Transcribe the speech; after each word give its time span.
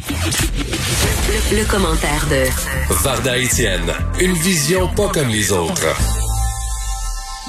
Le, 0.00 1.68
commentaire 1.68 2.24
de 2.30 2.44
Varda 3.02 3.36
Etienne, 3.36 3.92
une 4.20 4.32
vision 4.34 4.86
pas 4.94 5.08
comme 5.08 5.26
les 5.28 5.50
autres. 5.50 5.88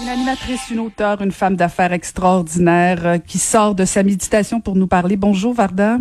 Une 0.02 0.10
animatrice, 0.10 0.72
une 0.72 0.80
auteure, 0.80 1.22
une 1.22 1.32
femme 1.32 1.56
d'affaires 1.56 1.94
extraordinaire 1.94 3.06
euh, 3.06 3.18
qui 3.20 3.38
sort 3.38 3.76
de 3.76 3.86
sa 3.86 4.02
méditation 4.02 4.62
pour 4.62 4.76
nous 4.76 4.88
parler. 4.88 5.16
Bonjour 5.16 5.54
Varda. 5.54 5.98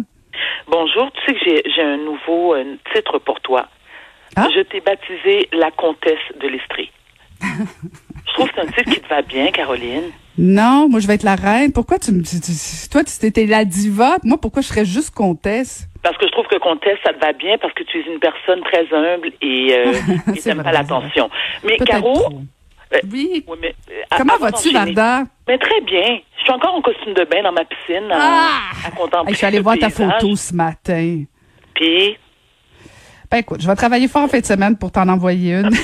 Bonjour, 0.71 1.11
tu 1.27 1.35
sais 1.35 1.39
que 1.63 1.71
j'ai 1.77 1.83
un 1.83 1.99
nouveau 1.99 2.55
euh, 2.55 2.77
titre 2.95 3.19
pour 3.19 3.41
toi. 3.41 3.69
Ah? 4.35 4.47
Je 4.55 4.63
t'ai 4.63 4.81
baptisé 4.81 5.51
la 5.53 5.71
comtesse 5.71 6.17
de 6.41 6.49
l'Estrie. 6.49 6.91
Je 7.43 8.33
trouve 8.35 8.49
que 8.49 8.55
c'est 8.57 8.61
un 8.63 8.67
titre 8.73 8.91
qui 8.95 9.01
te 9.01 9.09
va 9.09 9.21
bien, 9.23 9.51
Caroline. 9.51 10.05
Non, 10.37 10.89
moi 10.89 11.01
je 11.01 11.09
vais 11.09 11.15
être 11.15 11.25
la 11.25 11.35
reine. 11.35 11.73
Pourquoi 11.73 11.99
tu 11.99 12.13
me 12.13 12.23
tu- 12.23 12.41
tu- 12.41 12.89
toi 12.91 13.03
tu 13.03 13.27
étais 13.27 13.47
la 13.47 13.65
diva, 13.65 14.19
moi 14.23 14.39
pourquoi 14.41 14.63
je 14.63 14.69
serais 14.69 14.85
juste 14.85 15.11
comtesse? 15.11 15.89
Parce 16.09 16.17
que 16.17 16.27
je 16.27 16.33
trouve 16.33 16.47
que 16.47 16.57
comtesse, 16.59 16.97
ça 17.05 17.13
te 17.13 17.21
va 17.21 17.35
bien 17.35 17.59
parce 17.59 17.75
que 17.75 17.83
tu 17.83 17.99
es 17.99 18.03
une 18.11 18.19
personne 18.19 18.61
très 18.63 18.87
humble 18.97 19.31
et 19.43 19.75
euh, 19.77 19.93
vrai, 20.27 20.55
pas 20.65 20.73
l'attention. 20.73 21.29
Mais 21.65 21.77
Caro, 21.77 22.15
trop. 22.15 22.33
euh, 22.95 22.99
Oui. 23.13 23.45
oui, 23.47 23.57
mais, 23.61 23.75
euh, 23.91 24.17
Comment 24.17 24.39
vas-tu 24.39 24.73
Varda? 24.73 25.25
Mais 25.47 25.59
très 25.59 25.83
bien. 25.83 26.19
Je 26.39 26.43
suis 26.45 26.51
encore 26.53 26.75
en 26.77 26.81
costume 26.81 27.13
de 27.13 27.25
bain 27.25 27.43
dans 27.43 27.53
ma 27.53 27.65
piscine 27.67 28.11
à, 28.11 28.17
Ah! 28.19 28.87
à 28.87 28.91
contempler 28.93 29.29
Hey, 29.29 29.33
je 29.35 29.37
suis 29.37 29.47
allée 29.47 29.61
voir 29.61 29.77
ta 29.79 29.91
photo 29.91 30.35
ce 30.35 30.55
matin. 30.55 31.25
Puis, 31.75 32.17
Ben 33.31 33.39
écoute, 33.39 33.61
je 33.61 33.67
vais 33.67 33.77
travailler 33.77 34.09
fort 34.09 34.23
en 34.23 34.29
fin 34.29 34.41
de 34.41 34.47
semaine 34.47 34.79
pour 34.79 34.91
t'en 34.91 35.07
envoyer 35.11 35.57
une. 35.57 35.71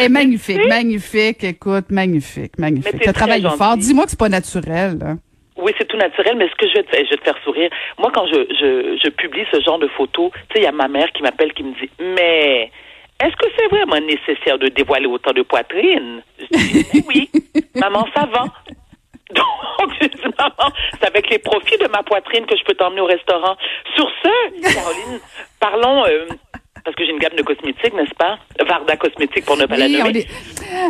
Et 0.00 0.08
magnifique, 0.08 0.66
magnifique, 0.66 1.44
écoute, 1.44 1.90
magnifique, 1.90 2.58
magnifique. 2.58 3.00
Tu 3.02 3.08
as 3.08 3.12
travaillé 3.12 3.46
fort. 3.58 3.76
Dis-moi 3.76 4.04
que 4.04 4.10
c'est 4.10 4.18
pas 4.18 4.30
naturel. 4.30 4.98
là. 4.98 5.14
Oui, 5.62 5.72
c'est 5.78 5.86
tout 5.86 5.96
naturel, 5.96 6.36
mais 6.36 6.48
ce 6.48 6.54
que 6.56 6.68
je 6.68 6.74
vais 6.74 6.82
te 6.82 7.24
faire, 7.24 7.38
sourire. 7.44 7.70
Moi, 7.98 8.10
quand 8.12 8.26
je, 8.26 8.34
je, 8.34 8.98
je 9.02 9.08
publie 9.10 9.44
ce 9.52 9.60
genre 9.60 9.78
de 9.78 9.86
photos, 9.88 10.30
tu 10.32 10.40
sais, 10.40 10.58
il 10.60 10.62
y 10.64 10.66
a 10.66 10.72
ma 10.72 10.88
mère 10.88 11.10
qui 11.12 11.22
m'appelle 11.22 11.52
qui 11.52 11.62
me 11.62 11.72
dit 11.74 11.88
Mais 12.00 12.70
est-ce 13.22 13.36
que 13.36 13.46
c'est 13.56 13.68
vraiment 13.68 14.00
nécessaire 14.00 14.58
de 14.58 14.68
dévoiler 14.68 15.06
autant 15.06 15.30
de 15.32 15.42
poitrine? 15.42 16.22
Je 16.40 16.58
dis 16.58 17.04
oui, 17.08 17.30
maman, 17.76 18.04
ça 18.14 18.26
va. 18.26 18.44
Donc, 19.32 19.90
je 20.00 20.08
dis, 20.08 20.34
maman, 20.36 20.74
c'est 20.92 21.06
avec 21.06 21.30
les 21.30 21.38
profits 21.38 21.78
de 21.78 21.86
ma 21.88 22.02
poitrine 22.02 22.44
que 22.46 22.56
je 22.56 22.64
peux 22.64 22.74
t'emmener 22.74 23.00
au 23.00 23.06
restaurant. 23.06 23.56
Sur 23.94 24.10
ce, 24.22 24.74
Caroline, 24.74 25.20
parlons, 25.60 26.04
euh, 26.06 26.26
parce 26.84 26.96
que 26.96 27.04
j'ai 27.04 27.10
une 27.12 27.18
gamme 27.18 27.36
de 27.36 27.42
cosmétiques, 27.42 27.94
n'est-ce 27.94 28.14
pas? 28.14 28.38
Varda 28.66 28.96
Cosmétiques, 28.96 29.44
pour 29.44 29.56
ne 29.56 29.66
pas 29.66 29.76
la 29.76 29.86
Oui, 29.86 29.96
on 30.00 30.04
nommer. 30.06 30.12
les, 30.12 30.26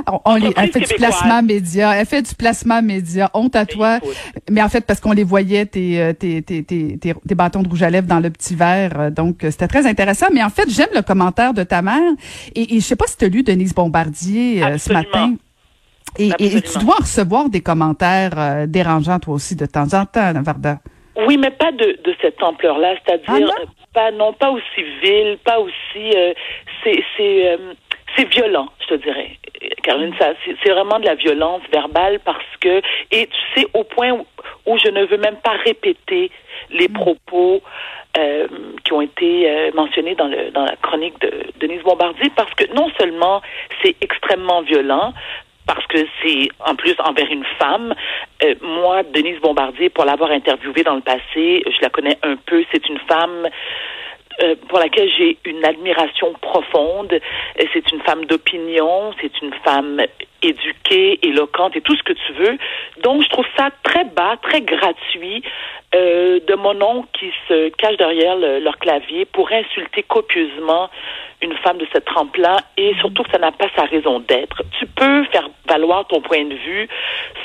on, 0.06 0.20
on 0.24 0.34
les- 0.36 0.52
elle 0.56 0.70
fait 0.72 0.80
du 0.80 0.94
placement 0.94 1.42
média. 1.42 1.94
Elle 1.96 2.06
fait 2.06 2.22
du 2.22 2.34
placement 2.34 2.80
média. 2.82 3.30
Honte 3.34 3.56
à 3.56 3.66
toi. 3.66 3.98
Mais 4.50 4.62
en 4.62 4.68
fait, 4.68 4.86
parce 4.86 5.00
qu'on 5.00 5.12
les 5.12 5.24
voyait, 5.24 5.66
tes, 5.66 6.00
euh, 6.00 6.12
tes, 6.12 6.42
tes, 6.42 6.62
tes, 6.64 6.98
tes, 6.98 7.14
tes 7.14 7.34
bâtons 7.34 7.62
de 7.62 7.68
rouge 7.68 7.82
à 7.82 7.90
lèvres 7.90 8.06
dans 8.06 8.20
le 8.20 8.30
petit 8.30 8.54
verre. 8.54 8.98
euh, 8.98 9.10
Donc, 9.10 9.44
euh, 9.44 9.50
c'était 9.50 9.68
très 9.68 9.86
intéressant. 9.86 10.26
Mais 10.32 10.42
en 10.42 10.50
fait, 10.50 10.68
j'aime 10.70 10.90
le 10.94 11.02
commentaire 11.02 11.52
de 11.54 11.62
ta 11.62 11.82
mère. 11.82 12.12
Et, 12.54 12.77
et 12.77 12.80
je 12.80 12.84
sais 12.84 12.96
pas 12.96 13.06
si 13.06 13.16
tu 13.16 13.24
as 13.24 13.28
lu 13.28 13.42
Denise 13.42 13.74
Bombardier 13.74 14.62
euh, 14.64 14.78
ce 14.78 14.92
matin. 14.92 15.34
Et, 16.18 16.30
et- 16.38 16.60
tu 16.62 16.78
dois 16.78 16.96
recevoir 16.96 17.48
des 17.48 17.60
commentaires 17.62 18.32
euh, 18.36 18.66
dérangeants, 18.66 19.18
toi 19.18 19.34
aussi, 19.34 19.56
de 19.56 19.64
temps 19.66 19.92
en 19.94 20.04
temps, 20.04 20.32
Varda. 20.42 20.78
Oui, 21.27 21.36
mais 21.38 21.50
pas 21.50 21.72
de, 21.72 21.98
de 22.04 22.14
cette 22.20 22.42
ampleur-là, 22.42 22.94
c'est-à-dire 23.04 23.50
Ah 23.50 23.62
pas 23.92 24.10
non 24.10 24.32
pas 24.32 24.50
aussi 24.50 24.82
vil, 25.02 25.38
pas 25.44 25.58
aussi 25.60 26.16
euh, 26.16 26.34
c'est 26.82 27.04
c'est 27.16 27.52
euh, 27.52 27.74
c'est 28.16 28.28
violent, 28.28 28.68
je 28.80 28.94
te 28.94 29.02
dirais. 29.02 29.38
Caroline, 29.82 30.14
ça 30.18 30.32
c'est 30.44 30.54
c'est 30.62 30.70
vraiment 30.70 30.98
de 30.98 31.06
la 31.06 31.14
violence 31.14 31.62
verbale 31.72 32.20
parce 32.24 32.56
que 32.60 32.80
et 33.10 33.26
tu 33.26 33.60
sais 33.60 33.66
au 33.74 33.84
point 33.84 34.12
où, 34.12 34.26
où 34.66 34.78
je 34.78 34.88
ne 34.88 35.04
veux 35.04 35.18
même 35.18 35.36
pas 35.36 35.56
répéter 35.64 36.30
les 36.70 36.88
propos 36.88 37.62
euh, 38.18 38.46
qui 38.84 38.92
ont 38.92 39.00
été 39.00 39.50
euh, 39.50 39.70
mentionnés 39.74 40.14
dans 40.14 40.28
le 40.28 40.50
dans 40.50 40.64
la 40.64 40.77
chronique 40.77 41.18
de 41.20 41.30
Denise 41.60 41.82
Bombardier 41.82 42.30
parce 42.36 42.52
que 42.54 42.64
non 42.74 42.90
seulement 42.98 43.40
c'est 43.82 43.96
extrêmement 44.00 44.62
violent 44.62 45.14
parce 45.67 45.86
que 45.86 45.98
c'est 46.23 46.48
en 46.61 46.74
plus 46.74 46.95
envers 46.98 47.30
une 47.30 47.45
femme. 47.58 47.95
Euh, 48.42 48.55
moi, 48.62 49.02
Denise 49.02 49.40
Bombardier, 49.40 49.90
pour 49.90 50.05
l'avoir 50.05 50.30
interviewée 50.30 50.83
dans 50.83 50.96
le 50.96 51.00
passé, 51.00 51.62
je 51.67 51.80
la 51.80 51.90
connais 51.90 52.18
un 52.23 52.36
peu. 52.36 52.64
C'est 52.73 52.89
une 52.89 52.98
femme 53.08 53.48
euh, 54.42 54.55
pour 54.68 54.78
laquelle 54.78 55.11
j'ai 55.17 55.39
une 55.45 55.64
admiration 55.64 56.33
profonde. 56.40 57.12
Euh, 57.12 57.64
C'est 57.73 57.92
une 57.92 58.00
femme 58.00 58.24
d'opinion, 58.24 59.12
c'est 59.20 59.40
une 59.40 59.52
femme 59.64 60.00
éduquée, 60.42 61.19
éloquente 61.27 61.77
et 61.77 61.80
tout 61.80 61.97
ce 61.97 62.03
que 62.03 62.13
tu 62.13 62.33
veux. 62.33 62.58
Donc, 63.03 63.23
je 63.23 63.29
trouve 63.29 63.47
ça 63.57 63.70
très 63.83 64.05
bas, 64.05 64.36
très 64.42 64.61
gratuit 64.61 65.42
euh, 65.95 66.41
de 66.47 66.55
mon 66.55 66.80
oncle 66.83 67.08
qui 67.19 67.30
se 67.48 67.69
cache 67.70 67.97
derrière 67.97 68.36
le- 68.36 68.58
leur 68.61 68.79
clavier 68.79 69.25
pour 69.27 69.51
insulter 69.53 70.03
copieusement 70.03 70.89
une 71.42 71.55
femme 71.58 71.79
de 71.79 71.86
cette 71.92 72.05
trempe-là 72.05 72.58
et 72.77 72.95
surtout 73.01 73.23
que 73.25 73.30
ça 73.30 73.39
n'a 73.39 73.53
pas 73.53 73.67
sa 73.77 73.85
raison 73.85 74.20
d'être. 74.20 74.63
Tu 74.79 74.86
peux 74.86 75.25
faire 75.27 75.48
valoir 75.67 76.07
ton 76.07 76.20
point 76.20 76.45
de 76.45 76.55
vue 76.55 76.89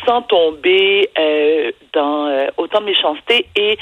sans 0.05 0.21
tomber 0.21 1.09
euh, 1.17 1.71
dans 1.93 2.27
euh, 2.27 2.47
autant 2.57 2.79
de 2.81 2.85
méchanceté 2.85 3.47
et 3.55 3.77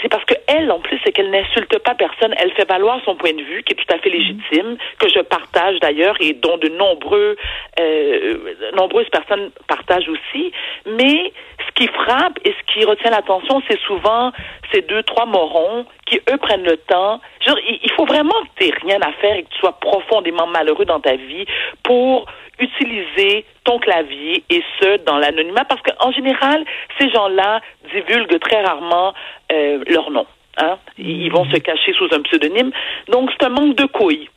c'est 0.00 0.08
parce 0.08 0.24
que 0.24 0.34
elle, 0.46 0.70
en 0.70 0.80
plus, 0.80 0.98
c'est 1.04 1.12
qu'elle 1.12 1.30
n'insulte 1.30 1.78
pas 1.78 1.94
personne. 1.94 2.34
Elle 2.38 2.52
fait 2.52 2.68
valoir 2.68 3.00
son 3.04 3.16
point 3.16 3.32
de 3.32 3.42
vue, 3.42 3.62
qui 3.62 3.74
est 3.74 3.76
tout 3.76 3.94
à 3.94 3.98
fait 3.98 4.10
légitime, 4.10 4.76
que 4.98 5.08
je 5.08 5.20
partage 5.20 5.78
d'ailleurs 5.80 6.16
et 6.20 6.32
dont 6.32 6.56
de 6.56 6.68
nombreux, 6.68 7.36
euh, 7.80 8.54
nombreuses 8.74 9.08
personnes 9.10 9.50
partagent 9.68 10.08
aussi. 10.08 10.52
Mais 10.86 11.32
ce 11.66 11.72
qui 11.74 11.86
frappe 11.88 12.38
et 12.44 12.52
ce 12.52 12.72
qui 12.72 12.84
retient 12.84 13.10
l'attention, 13.10 13.62
c'est 13.68 13.80
souvent 13.80 14.32
ces 14.72 14.80
deux, 14.82 15.02
trois 15.02 15.26
morons 15.26 15.86
qui, 16.06 16.20
eux, 16.30 16.36
prennent 16.38 16.64
le 16.64 16.76
temps. 16.76 17.20
Dire, 17.44 17.56
il 17.66 17.90
faut 17.92 18.06
vraiment 18.06 18.34
que 18.58 18.64
tu 18.64 18.72
rien 18.84 19.00
à 19.00 19.12
faire 19.12 19.36
et 19.36 19.42
que 19.42 19.48
tu 19.48 19.58
sois 19.58 19.78
profondément 19.80 20.46
malheureux 20.46 20.84
dans 20.84 21.00
ta 21.00 21.16
vie 21.16 21.46
pour 21.82 22.26
utiliser 22.58 23.44
ton 23.64 23.78
clavier 23.78 24.44
et 24.48 24.62
ce 24.80 24.98
dans 25.04 25.18
l'anonymat 25.18 25.64
parce 25.64 25.80
qu'en 25.82 26.12
général 26.12 26.64
ces 27.00 27.10
gens-là 27.10 27.60
divulguent 27.92 28.38
très 28.38 28.62
rarement 28.62 29.12
euh, 29.50 29.82
leur 29.88 30.10
nom 30.12 30.24
hein 30.58 30.78
ils 30.96 31.32
vont 31.32 31.44
se 31.50 31.56
cacher 31.56 31.92
sous 31.94 32.08
un 32.12 32.22
pseudonyme 32.22 32.70
donc 33.08 33.30
c'est 33.32 33.44
un 33.44 33.48
manque 33.48 33.74
de 33.74 33.86
couilles 33.86 34.28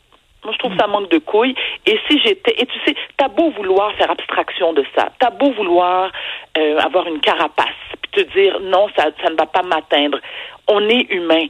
moi, 0.43 0.53
je 0.53 0.59
trouve 0.59 0.71
que 0.71 0.79
ça 0.79 0.87
manque 0.87 1.09
de 1.09 1.17
couilles. 1.17 1.55
Et 1.85 1.99
si 2.07 2.21
j'étais, 2.23 2.53
et 2.57 2.65
tu 2.65 2.79
sais, 2.85 2.95
t'as 3.17 3.27
beau 3.27 3.49
vouloir 3.49 3.93
faire 3.95 4.09
abstraction 4.09 4.71
de 4.71 4.85
ça, 4.95 5.09
t'as 5.19 5.29
beau 5.31 5.51
vouloir 5.51 6.09
euh, 6.57 6.79
avoir 6.79 7.05
une 7.07 7.19
carapace, 7.19 7.67
te 8.23 8.39
dire 8.39 8.59
non, 8.61 8.87
ça, 8.95 9.05
ça 9.23 9.29
ne 9.29 9.35
va 9.35 9.45
pas 9.45 9.63
m'atteindre. 9.63 10.19
On 10.67 10.81
est 10.89 11.07
humain. 11.11 11.47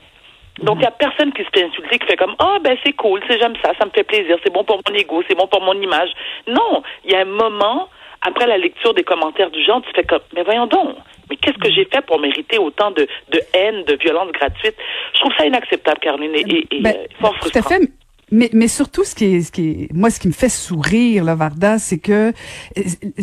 Donc, 0.60 0.78
il 0.78 0.82
n'y 0.82 0.86
a 0.88 0.92
personne 0.92 1.32
qui 1.34 1.44
se 1.44 1.50
fait 1.54 1.66
insulter, 1.66 2.00
qui 2.00 2.08
fait 2.08 2.18
comme, 2.18 2.36
ah, 2.40 2.58
ben, 2.64 2.76
c'est 2.84 2.94
cool, 2.94 3.22
c'est, 3.30 3.40
j'aime 3.40 3.54
ça, 3.64 3.74
ça 3.80 3.86
me 3.86 3.92
fait 3.92 4.04
plaisir, 4.04 4.38
c'est 4.44 4.52
bon 4.52 4.64
pour 4.64 4.82
mon 4.88 4.96
ego, 4.96 5.22
c'est 5.28 5.38
bon 5.38 5.46
pour 5.48 5.62
mon 5.62 5.80
image. 5.80 6.10
Non, 6.48 6.82
il 7.06 7.12
y 7.12 7.16
a 7.16 7.20
un 7.20 7.26
moment, 7.26 7.90
après 8.26 8.48
la 8.48 8.58
lecture 8.58 8.94
des 8.96 9.04
commentaires 9.04 9.52
du 9.52 9.64
genre, 9.64 9.84
tu 9.84 9.92
fais 9.96 10.04
comme, 10.04 10.22
mais 10.36 10.42
voyons 10.42 10.66
donc, 10.66 10.96
mais 11.30 11.36
qu'est-ce 11.36 11.60
que 11.60 11.72
j'ai 11.72 11.86
fait 11.86 12.04
pour 12.08 12.20
mériter 12.20 12.58
autant 12.58 12.90
de, 12.90 13.08
de 13.30 13.40
haine, 13.54 13.84
de 13.84 13.96
violence 13.98 14.32
gratuite? 14.32 14.76
Je 15.14 15.20
trouve 15.20 15.34
ça 15.38 15.46
inacceptable, 15.46 16.00
Caroline, 16.00 16.34
et, 16.34 16.68
et, 16.72 16.82
Ben, 16.82 16.96
euh, 16.96 17.06
fort 17.22 17.36
tout 17.40 17.50
à 17.50 17.62
frustrant. 17.62 17.70
fait. 17.76 17.92
Mais, 18.30 18.50
mais 18.54 18.68
surtout, 18.68 19.06
ce 19.06 19.16
qui 19.16 19.24
est, 19.26 19.42
ce 19.42 19.52
qui 19.54 19.62
est, 19.70 19.94
moi, 19.94 20.10
ce 20.10 20.20
qui 20.20 20.28
me 20.28 20.34
fait 20.34 20.50
sourire, 20.50 21.24
là, 21.24 21.34
Varda, 21.36 21.80
c'est 21.80 21.98
que 21.98 22.34
euh, 22.78 22.82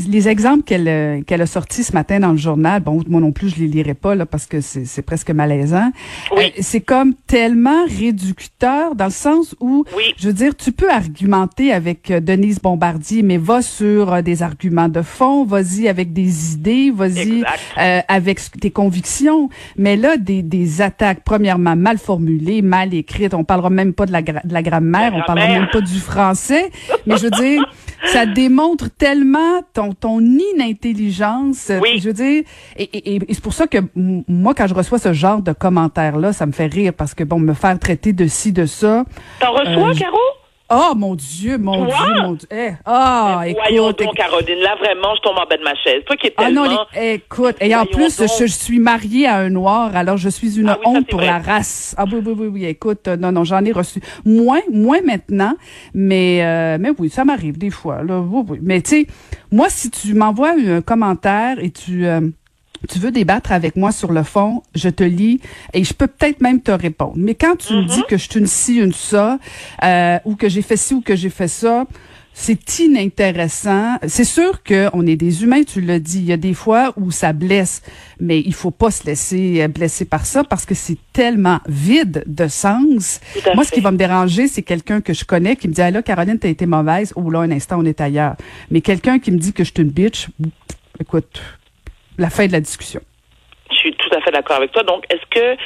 les 0.09 0.29
exemples 0.29 0.63
qu'elle 0.63 0.89
euh, 0.89 1.21
qu'elle 1.23 1.43
a 1.43 1.47
sortis 1.47 1.85
ce 1.85 1.93
matin 1.93 2.21
dans 2.21 2.33
le 2.33 2.39
journal, 2.39 2.83
bon, 2.83 3.03
moi 3.07 3.21
non 3.21 3.31
plus, 3.31 3.51
je 3.51 3.57
les 3.61 3.67
lirai 3.69 3.93
pas 3.93 4.15
là 4.15 4.25
parce 4.25 4.47
que 4.47 4.63
c'est 4.63 5.03
presque 5.03 5.31
malaisant. 5.31 5.91
Oui. 6.35 6.45
Euh, 6.45 6.61
c'est 6.63 6.81
comme 6.81 7.13
tellement 7.27 7.85
réducteur 7.87 8.95
dans 8.95 9.05
le 9.05 9.11
sens 9.11 9.55
où, 9.61 9.85
Oui. 9.95 10.05
je 10.17 10.29
veux 10.29 10.33
dire, 10.33 10.57
tu 10.57 10.73
peux 10.73 10.91
argumenter 10.91 11.73
avec 11.73 12.11
Denise 12.11 12.59
Bombardier, 12.61 13.23
mais 13.23 13.37
va 13.37 13.61
sur 13.61 14.23
des 14.23 14.43
arguments 14.43 14.89
de 14.89 15.03
fond, 15.03 15.45
vas-y 15.45 15.87
avec 15.89 16.15
des 16.15 16.55
idées, 16.55 16.91
vas-y 16.91 17.45
euh, 17.79 18.01
avec 18.09 18.41
tes 18.59 18.71
convictions. 18.71 19.51
Mais 19.77 19.97
là, 19.97 20.17
des, 20.17 20.43
des 20.43 20.81
attaques, 20.81 21.21
premièrement, 21.25 21.77
mal 21.77 21.99
formulées, 21.99 22.63
mal 22.63 22.95
écrites. 22.95 23.35
On 23.35 23.45
parlera 23.45 23.69
même 23.69 23.93
pas 23.93 24.07
de 24.07 24.13
la, 24.13 24.23
gra- 24.23 24.47
de 24.47 24.53
la 24.55 24.63
grammaire, 24.63 24.94
La 25.01 25.11
on 25.13 25.23
parlera 25.27 25.47
même 25.49 25.69
pas 25.73 25.81
du 25.81 25.99
français. 26.01 26.71
Mais 27.07 27.17
je 27.17 27.25
veux 27.25 27.31
dire, 27.31 27.63
ça 28.07 28.27
démontre 28.27 28.91
tellement 28.91 29.63
ton, 29.73 29.93
ton 29.93 30.21
inintelligence. 30.21 31.71
Oui. 31.83 31.99
Je 32.01 32.09
veux 32.09 32.13
dire, 32.13 32.43
et, 32.77 32.83
et- 32.93 33.17
et 33.17 33.35
c'est 33.35 33.43
pour 33.43 33.55
ça 33.55 33.67
que 33.67 33.79
moi, 34.29 34.55
quand 34.55 34.67
je 34.67 34.75
reçois 34.75 34.99
ce 34.99 35.13
genre 35.13 35.41
de 35.43 35.53
commentaires-là, 35.53 36.33
ça 36.33 36.47
me 36.47 36.53
fait 36.53 36.67
rire 36.67 36.93
parce 36.97 37.15
que, 37.15 37.25
bon, 37.25 37.39
me 37.39 37.55
faire 37.55 37.79
traiter 37.79 38.13
de 38.13 38.27
ci, 38.27 38.53
de 38.53 38.67
ça. 38.67 39.05
T'en 39.41 39.53
reçois, 39.53 39.91
Euh, 39.91 39.95
Caro? 39.95 40.19
Oh, 40.77 40.95
mon 40.97 41.15
Dieu, 41.15 41.57
mon? 41.59 41.85
Dieu, 41.85 41.95
mon 42.23 42.33
Dieu. 42.33 42.49
Eh, 42.51 42.71
ah, 42.85 43.45
Voyons 43.55 43.91
écoute. 43.91 44.17
Caroline, 44.17 44.59
là, 44.59 44.75
vraiment, 44.77 45.15
je 45.17 45.21
tombe 45.23 45.37
en 45.39 45.47
bas 45.49 45.57
de 45.57 45.63
ma 45.63 45.75
chaise. 45.77 46.03
Toi 46.07 46.17
qui 46.17 46.27
es 46.27 46.35
Ah 46.37 46.45
tellement... 46.45 46.65
non, 46.67 46.79
les- 46.95 47.15
écoute, 47.15 47.57
et 47.61 47.75
en 47.77 47.87
plus, 47.87 48.17
donc. 48.19 48.29
je, 48.41 48.47
suis 48.47 48.79
mariée 48.79 49.27
à 49.27 49.37
un 49.37 49.51
noir, 49.51 49.95
alors 49.95 50.17
je 50.17 50.29
suis 50.29 50.59
une 50.59 50.69
Ah 50.71 50.79
oui, 50.81 50.85
honte 50.97 51.09
pour 51.09 51.21
vrai. 51.21 51.29
la 51.29 51.39
race. 51.39 51.95
Ah 51.97 52.05
oui, 52.11 52.21
oui, 52.25 52.35
oui, 52.37 52.47
oui, 52.49 52.65
écoute, 52.65 53.07
euh, 53.09 53.17
non, 53.17 53.31
non, 53.33 53.45
j'en 53.45 53.65
ai 53.65 53.73
reçu 53.73 54.01
moins, 54.25 54.61
moins 54.73 55.01
maintenant, 55.05 55.55
mais 55.95 56.41
euh, 56.43 56.77
mais 56.81 56.91
oui, 56.99 57.09
ça 57.11 57.25
m'arrive 57.25 57.57
des 57.59 57.71
fois, 57.71 58.03
là, 58.03 58.19
oui, 58.21 58.43
oui. 58.49 58.59
Mais 58.63 58.81
tu 58.83 58.91
sais, 58.91 59.07
moi, 59.53 59.69
si 59.69 59.91
tu 59.91 60.15
m'envoies 60.15 60.55
un 60.59 60.81
commentaire 60.81 61.59
et 61.61 61.71
tu 61.71 62.07
euh, 62.07 62.21
tu 62.89 62.99
veux 62.99 63.11
débattre 63.11 63.53
avec 63.53 63.77
moi 63.77 63.93
sur 63.93 64.13
le 64.13 64.23
fond, 64.23 64.63
je 64.75 64.89
te 64.89 65.05
lis 65.05 65.41
et 65.73 65.85
je 65.85 65.95
peux 65.95 66.07
peut-être 66.07 66.41
même 66.41 66.61
te 66.61 66.71
répondre. 66.71 67.15
Mais 67.17 67.35
quand 67.35 67.57
tu 67.57 67.75
me 67.75 67.85
dis 67.85 67.95
Mm-hmm. 67.95 68.07
que 68.07 68.17
je 68.17 68.29
suis 68.31 68.41
une 68.41 68.47
ci, 68.47 68.77
une 68.77 68.93
ça, 68.93 69.39
euh, 69.83 70.19
ou 70.25 70.37
que 70.37 70.49
j'ai 70.49 70.63
fait 70.63 70.77
ci 70.77 70.95
ou 70.95 71.01
que 71.01 71.17
j'ai 71.17 71.31
fait 71.31 71.49
ça, 71.49 71.87
c'est 72.37 72.81
inintéressant. 72.81 73.97
C'est 74.09 74.25
sûr 74.25 74.65
qu'on 74.65 75.07
est 75.07 75.15
des 75.15 75.45
humains, 75.45 75.63
tu 75.63 75.81
l'as 75.81 76.01
dit. 76.01 76.19
Il 76.19 76.25
y 76.25 76.33
a 76.33 76.37
des 76.37 76.55
fois 76.55 76.93
où 76.97 77.13
ça 77.13 77.33
blesse, 77.33 77.83
mais 78.19 78.41
il 78.41 78.53
faut 78.53 78.73
pas 78.73 78.91
se 78.91 79.05
laisser 79.07 79.63
euh, 79.63 79.69
blesser 79.69 80.05
par 80.05 80.27
ça 80.27 80.43
parce 80.43 80.67
que 80.67 80.75
c'est 80.75 80.99
tellement 81.13 81.61
vide 81.69 82.25
de 82.27 82.49
sens. 82.49 83.21
Moi, 83.55 83.65
ce 83.65 83.71
qui 83.71 83.81
va 83.81 83.93
me 83.93 83.97
déranger, 83.97 84.49
c'est 84.49 84.63
quelqu'un 84.63 85.01
que 85.01 85.13
je 85.13 85.25
connais 85.25 85.55
qui 85.55 85.69
me 85.69 85.73
dit, 85.73 85.81
ah 85.81 85.93
là, 85.93 86.03
Caroline, 86.03 86.39
t'as 86.39 86.49
été 86.49 86.67
mauvaise. 86.67 87.13
Ou 87.15 87.31
là, 87.31 87.41
un 87.41 87.51
instant, 87.53 87.79
on 87.79 87.85
est 87.85 88.01
ailleurs. 88.01 88.35
Mais 88.71 88.81
quelqu'un 88.81 89.21
qui 89.21 89.31
me 89.31 89.39
dit 89.39 89.53
que 89.53 89.63
je 89.63 89.71
suis 89.73 89.83
une 89.83 89.91
bitch, 89.91 90.29
écoute, 90.99 91.41
la 92.19 92.31
fin 92.31 92.47
de 92.47 92.53
la 92.53 92.61
discussion. 92.61 93.01
Je 93.71 93.77
suis 93.77 93.95
tout 93.97 94.09
à 94.17 94.21
fait 94.21 94.31
d'accord 94.31 94.57
avec 94.57 94.73
toi. 94.73 94.83
Donc, 94.83 95.05
est-ce 95.11 95.25
que 95.31 95.61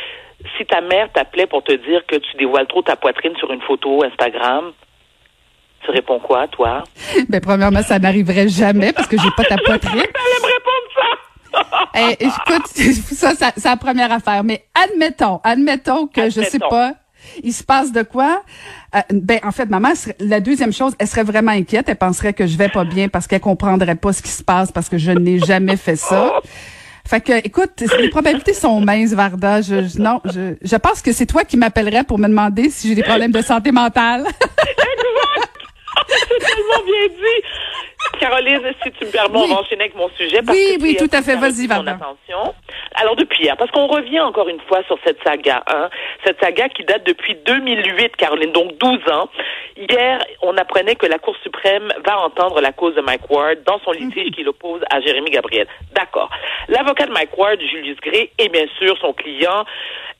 si 0.56 0.64
ta 0.66 0.80
mère 0.80 1.10
t'appelait 1.12 1.46
pour 1.46 1.62
te 1.64 1.72
dire 1.72 2.04
que 2.06 2.16
tu 2.16 2.36
dévoiles 2.38 2.66
trop 2.66 2.82
ta 2.82 2.96
poitrine 2.96 3.36
sur 3.38 3.50
une 3.52 3.60
photo 3.62 4.04
Instagram, 4.04 4.72
tu 5.84 5.90
réponds 5.90 6.18
quoi, 6.20 6.46
toi? 6.48 6.84
Ben, 7.28 7.40
premièrement, 7.40 7.82
ça 7.82 7.98
n'arriverait 7.98 8.48
jamais 8.48 8.92
parce 8.92 9.06
que 9.08 9.16
j'ai 9.18 9.30
pas 9.36 9.44
ta 9.44 9.56
poitrine. 9.64 10.00
Elle 10.00 10.42
me 10.42 10.46
répondre 10.46 10.92
ça! 10.94 11.18
Eh, 11.94 12.12
écoute, 12.24 12.66
ça, 12.66 13.34
ça, 13.34 13.50
c'est 13.56 13.68
la 13.68 13.76
première 13.76 14.12
affaire. 14.12 14.44
Mais 14.44 14.64
admettons, 14.74 15.40
admettons 15.42 16.06
que 16.06 16.24
je 16.26 16.40
sais 16.42 16.56
Admettons. 16.56 16.68
pas, 16.68 16.92
il 17.42 17.52
se 17.52 17.62
passe 17.64 17.92
de 17.92 18.02
quoi? 18.02 18.42
Euh, 18.94 19.00
ben, 19.12 19.40
en 19.44 19.52
fait, 19.52 19.66
maman, 19.66 19.90
la 20.20 20.40
deuxième 20.40 20.72
chose, 20.72 20.94
elle 20.98 21.06
serait 21.08 21.22
vraiment 21.24 21.52
inquiète. 21.52 21.88
Elle 21.88 21.96
penserait 21.96 22.32
que 22.32 22.46
je 22.46 22.56
vais 22.56 22.68
pas 22.68 22.84
bien 22.84 23.08
parce 23.08 23.26
qu'elle 23.26 23.40
comprendrait 23.40 23.94
pas 23.96 24.12
ce 24.12 24.22
qui 24.22 24.30
se 24.30 24.42
passe 24.42 24.72
parce 24.72 24.88
que 24.88 24.98
je 24.98 25.10
n'ai 25.12 25.38
jamais 25.38 25.76
fait 25.76 25.96
ça. 25.96 26.40
Fait 27.06 27.20
que, 27.22 27.32
écoute, 27.46 27.82
les 27.98 28.10
probabilités 28.10 28.52
sont 28.52 28.80
minces, 28.82 29.12
Varda. 29.14 29.62
Je, 29.62 29.88
je- 29.88 29.98
non, 29.98 30.20
je, 30.26 30.54
je 30.60 30.76
pense 30.76 31.00
que 31.00 31.12
c'est 31.12 31.24
toi 31.26 31.44
qui 31.44 31.56
m'appellerais 31.56 32.04
pour 32.04 32.18
me 32.18 32.28
demander 32.28 32.68
si 32.68 32.88
j'ai 32.88 32.94
des 32.96 33.02
problèmes 33.02 33.32
de 33.32 33.40
santé 33.42 33.72
mentale. 33.72 34.26
C'est 36.08 36.38
tellement 36.38 36.84
bien 36.86 37.08
dit. 37.08 37.42
Caroline, 38.20 38.60
si 38.82 38.90
tu 38.92 39.04
me 39.06 39.10
permets, 39.10 39.38
Oui. 39.38 39.46
on 39.50 39.54
va 39.54 39.60
enchaîner 39.60 39.82
avec 39.82 39.94
mon 39.96 40.08
sujet. 40.10 40.40
Parce 40.44 40.56
Oui, 40.56 40.76
que 40.78 40.82
oui, 40.82 40.96
tout 40.96 41.08
à 41.12 41.22
fait. 41.22 41.36
Vas-y, 41.36 41.66
Varda. 41.66 41.92
attention. 41.92 42.54
Alors, 42.94 43.16
depuis 43.16 43.44
hier, 43.44 43.56
parce 43.56 43.70
qu'on 43.70 43.86
revient 43.86 44.20
encore 44.20 44.48
une 44.48 44.60
fois 44.62 44.82
sur 44.86 44.98
cette 45.04 45.22
saga, 45.22 45.62
hein, 45.68 45.88
cette 46.24 46.40
saga 46.42 46.68
qui 46.68 46.84
date 46.84 47.04
depuis 47.04 47.34
2008, 47.46 48.16
Caroline, 48.16 48.52
donc 48.52 48.76
12 48.78 48.98
ans. 49.12 49.28
Hier, 49.76 50.18
on 50.42 50.56
apprenait 50.56 50.96
que 50.96 51.06
la 51.06 51.18
Cour 51.18 51.36
suprême 51.42 51.92
va 52.04 52.18
entendre 52.20 52.60
la 52.60 52.72
cause 52.72 52.94
de 52.96 53.00
Mike 53.00 53.30
Ward 53.30 53.58
dans 53.64 53.78
son 53.80 53.92
litige 53.92 54.32
qui 54.32 54.42
l'oppose 54.42 54.80
à 54.90 55.00
Jérémy 55.00 55.30
Gabriel. 55.30 55.66
D'accord. 55.92 56.30
L'avocat 56.68 57.06
de 57.06 57.12
Mike 57.12 57.36
Ward, 57.38 57.60
Julius 57.60 57.98
Gray, 58.00 58.30
et 58.38 58.48
bien 58.48 58.66
sûr 58.78 58.96
son 59.00 59.12
client, 59.12 59.64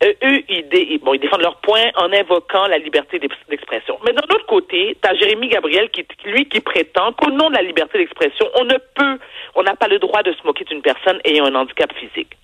euh, 0.05 0.13
eux, 0.23 0.43
ils, 0.49 0.69
dé- 0.69 1.01
bon, 1.03 1.15
ils 1.15 1.19
défendent 1.19 1.43
leur 1.43 1.57
point 1.57 1.87
en 1.97 2.13
invoquant 2.13 2.69
la 2.69 2.79
liberté 2.79 3.19
d'ex- 3.19 3.35
d'expression. 3.49 3.99
Mais 4.07 4.13
d'un 4.13 4.23
autre 4.33 4.47
côté, 4.47 4.97
tu 5.03 5.09
as 5.11 5.15
Jérémy 5.17 5.49
Gabriel, 5.49 5.91
qui, 5.91 6.07
lui, 6.25 6.49
qui 6.49 6.61
prétend 6.61 7.13
qu'au 7.15 7.31
nom 7.33 7.49
de 7.51 7.55
la 7.57 7.63
liberté 7.63 7.78
d'expression, 7.87 8.47
on 8.55 8.65
ne 8.65 8.77
peut, 8.95 9.19
on 9.55 9.63
n'a 9.63 9.77
pas 9.77 9.89
le 9.89 9.99
droit 9.99 10.23
de 10.23 10.33
se 10.33 10.47
moquer 10.47 10.65
d'une 10.65 10.83
personne 10.83 11.21
ayant 11.25 11.47
un 11.47 11.55
handicap 11.55 11.93
physique. 11.95 12.37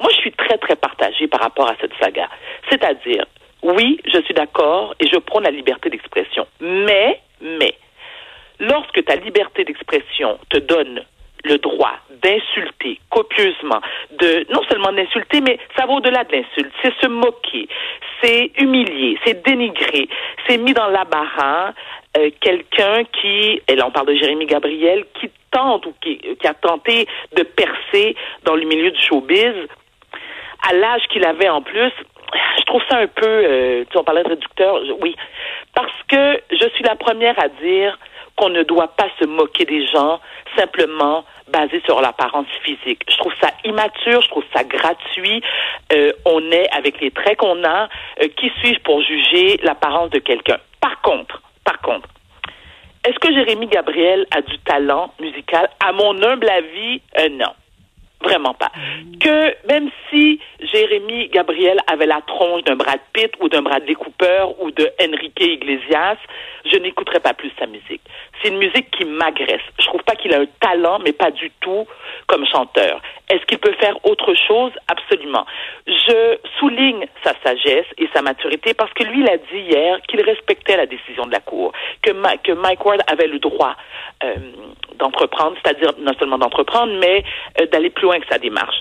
Moi, 0.00 0.10
je 0.14 0.20
suis 0.20 0.32
très, 0.32 0.58
très 0.58 0.76
partagée 0.76 1.26
par 1.26 1.40
rapport 1.40 1.68
à 1.68 1.74
cette 1.80 1.92
saga. 2.00 2.28
C'est-à-dire, 2.70 3.24
oui, 3.62 4.00
je 4.04 4.20
suis 4.22 4.34
d'accord 4.34 4.94
et 5.00 5.08
je 5.08 5.18
prône 5.18 5.44
la 5.44 5.50
liberté 5.50 5.90
d'expression. 5.90 6.46
Mais, 6.60 7.20
mais, 7.40 7.74
lorsque 8.60 9.04
ta 9.04 9.16
liberté 9.16 9.64
d'expression 9.64 10.38
te 10.50 10.58
donne 10.58 11.04
le 11.44 11.58
droit 11.58 11.94
d'insulter 12.22 12.98
copieusement, 13.10 13.80
de 14.12 14.46
non 14.52 14.62
seulement 14.68 14.92
d'insulter, 14.92 15.40
mais 15.40 15.58
ça 15.76 15.86
va 15.86 15.92
au-delà 15.94 16.24
de 16.24 16.32
l'insulte. 16.32 16.72
C'est 16.82 16.94
se 17.00 17.06
moquer, 17.06 17.68
c'est 18.22 18.50
humilier, 18.58 19.18
c'est 19.24 19.42
dénigrer, 19.44 20.08
c'est 20.46 20.58
mis 20.58 20.74
dans 20.74 20.88
l'embarras 20.88 21.72
euh, 22.18 22.30
quelqu'un 22.40 23.04
qui, 23.04 23.62
et 23.68 23.76
là 23.76 23.86
on 23.86 23.90
parle 23.90 24.08
de 24.08 24.16
Jérémy 24.16 24.46
Gabriel, 24.46 25.04
qui 25.20 25.30
tente 25.50 25.86
ou 25.86 25.94
qui, 26.00 26.20
a 26.44 26.54
tenté 26.54 27.06
de 27.36 27.42
percer 27.42 28.16
dans 28.44 28.54
le 28.54 28.64
milieu 28.64 28.90
du 28.90 29.00
showbiz 29.00 29.54
à 30.68 30.74
l'âge 30.74 31.02
qu'il 31.10 31.24
avait 31.24 31.48
en 31.48 31.62
plus, 31.62 31.92
je 32.58 32.64
trouve 32.66 32.82
ça 32.90 32.98
un 32.98 33.06
peu, 33.06 33.26
euh, 33.26 33.84
tu 33.84 33.92
sais, 33.92 33.98
on 33.98 34.04
parlait 34.04 34.24
de 34.24 34.28
réducteur, 34.28 34.82
oui, 35.00 35.16
parce 35.74 35.92
que 36.08 36.40
je 36.50 36.68
suis 36.74 36.84
la 36.84 36.96
première 36.96 37.38
à 37.42 37.48
dire 37.48 37.98
qu'on 38.36 38.50
ne 38.50 38.62
doit 38.62 38.88
pas 38.88 39.08
se 39.20 39.26
moquer 39.26 39.64
des 39.64 39.86
gens 39.86 40.20
simplement 40.56 41.24
basé 41.48 41.80
sur 41.84 42.00
l'apparence 42.00 42.46
physique. 42.62 43.02
Je 43.10 43.16
trouve 43.18 43.32
ça 43.40 43.50
immature, 43.64 44.20
je 44.22 44.28
trouve 44.28 44.44
ça 44.54 44.62
gratuit. 44.64 45.42
Euh, 45.92 46.12
on 46.24 46.40
est 46.52 46.68
avec 46.70 47.00
les 47.00 47.10
traits 47.10 47.38
qu'on 47.38 47.64
a. 47.64 47.88
Qui 48.36 48.52
suis-je 48.60 48.80
pour 48.80 49.02
juger 49.02 49.58
l'apparence 49.62 50.10
de 50.10 50.20
quelqu'un? 50.20 50.58
Par 50.80 51.00
contre, 51.00 51.42
par 51.68 51.82
contre, 51.82 52.08
est-ce 53.04 53.18
que 53.18 53.30
Jérémy 53.30 53.66
Gabriel 53.66 54.26
a 54.30 54.40
du 54.40 54.58
talent 54.60 55.12
musical? 55.20 55.68
À 55.86 55.92
mon 55.92 56.22
humble 56.22 56.48
avis, 56.48 57.02
euh, 57.18 57.28
non. 57.32 57.52
Vraiment 58.22 58.54
pas. 58.54 58.72
Que 59.20 59.54
même 59.68 59.90
si 60.10 60.40
Jérémy 60.60 61.28
Gabriel 61.28 61.78
avait 61.86 62.06
la 62.06 62.20
tronche 62.22 62.64
d'un 62.64 62.74
Brad 62.74 62.98
Pitt 63.12 63.32
ou 63.40 63.48
d'un 63.48 63.62
Bradley 63.62 63.94
Cooper 63.94 64.46
ou 64.60 64.72
de 64.72 64.90
Enrique 65.00 65.40
Iglesias, 65.40 66.16
je 66.64 66.78
n'écouterais 66.78 67.20
pas 67.20 67.32
plus 67.32 67.52
sa 67.58 67.66
musique. 67.66 68.02
C'est 68.42 68.48
une 68.48 68.58
musique 68.58 68.90
qui 68.90 69.04
m'agresse. 69.04 69.62
Je 69.80 69.86
trouve 69.86 70.02
pas 70.02 70.16
qu'il 70.16 70.34
a 70.34 70.40
un 70.40 70.46
talent, 70.60 70.98
mais 70.98 71.12
pas 71.12 71.30
du 71.30 71.50
tout 71.60 71.86
comme 72.26 72.44
chanteur. 72.46 73.00
Est-ce 73.30 73.44
qu'il 73.46 73.58
peut 73.58 73.74
faire 73.80 73.96
autre 74.04 74.34
chose? 74.34 74.72
Absolument. 74.88 75.44
Je 75.86 76.38
souligne 76.58 77.06
sa 77.22 77.34
sagesse 77.44 77.86
et 77.98 78.08
sa 78.14 78.22
maturité 78.22 78.74
parce 78.74 78.92
que 78.94 79.04
lui, 79.04 79.20
il 79.20 79.28
a 79.28 79.36
dit 79.36 79.60
hier 79.70 80.00
qu'il 80.08 80.22
respectait 80.22 80.76
la 80.76 80.86
décision 80.86 81.26
de 81.26 81.32
la 81.32 81.40
Cour, 81.40 81.72
que, 82.02 82.10
que 82.10 82.52
Mike 82.52 82.84
Ward 82.84 83.02
avait 83.06 83.26
le 83.26 83.38
droit 83.38 83.76
euh, 84.24 84.34
d'entreprendre, 84.96 85.56
c'est-à-dire 85.62 85.92
non 85.98 86.12
seulement 86.18 86.38
d'entreprendre, 86.38 86.92
mais 87.00 87.22
euh, 87.60 87.66
d'aller 87.66 87.90
plus 87.90 88.07
loin 88.08 88.20
que 88.20 88.28
sa 88.28 88.38
démarche. 88.38 88.80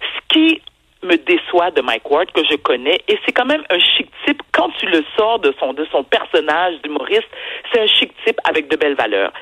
Ce 0.00 0.34
qui 0.34 0.62
me 1.02 1.16
déçoit 1.16 1.70
de 1.72 1.82
Mike 1.82 2.10
Ward, 2.10 2.30
que 2.32 2.42
je 2.50 2.56
connais, 2.56 3.00
et 3.08 3.18
c'est 3.24 3.32
quand 3.32 3.44
même 3.44 3.64
un 3.70 3.78
chic 3.78 4.08
type, 4.24 4.40
quand 4.52 4.70
tu 4.78 4.86
le 4.86 5.04
sors 5.16 5.38
de 5.40 5.52
son, 5.58 5.72
de 5.72 5.84
son 5.90 6.04
personnage 6.04 6.80
d'humoriste, 6.82 7.28
c'est 7.70 7.80
un 7.80 7.86
chic 7.86 8.12
type 8.24 8.38
avec 8.48 8.68
de 8.68 8.76
belles 8.76 8.94
valeurs. 8.94 9.32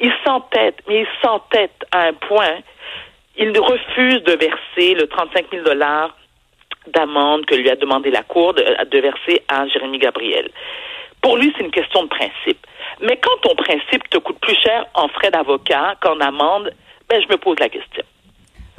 Il 0.00 0.12
s'entête, 0.24 0.76
mais 0.88 1.00
il 1.00 1.08
s'entête 1.22 1.84
à 1.92 2.08
un 2.08 2.12
point, 2.12 2.58
il 3.36 3.56
refuse 3.58 4.22
de 4.24 4.32
verser 4.32 4.94
le 4.94 5.06
35 5.06 5.46
000 5.52 5.64
dollars 5.64 6.16
d'amende 6.88 7.46
que 7.46 7.54
lui 7.54 7.70
a 7.70 7.76
demandé 7.76 8.10
la 8.10 8.22
Cour 8.22 8.54
de, 8.54 8.62
de 8.62 8.98
verser 8.98 9.42
à 9.48 9.66
Jérémy 9.68 9.98
Gabriel. 9.98 10.50
Pour 11.22 11.36
lui, 11.36 11.52
c'est 11.56 11.64
une 11.64 11.70
question 11.70 12.02
de 12.02 12.08
principe. 12.08 12.66
Mais 13.02 13.18
quand 13.18 13.36
ton 13.42 13.54
principe 13.54 14.08
te 14.10 14.18
coûte 14.18 14.38
plus 14.40 14.56
cher 14.56 14.86
en 14.94 15.08
frais 15.08 15.30
d'avocat 15.30 15.94
qu'en 16.00 16.18
amende, 16.20 16.72
ben, 17.08 17.22
je 17.22 17.28
me 17.28 17.36
pose 17.36 17.58
la 17.60 17.68
question. 17.68 18.02